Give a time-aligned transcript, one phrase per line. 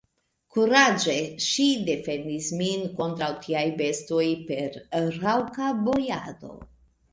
[0.53, 1.17] Kuraĝe
[1.47, 4.83] ŝi defendis min kontraŭ tiaj bestoj per
[5.21, 6.61] raŭka bojado.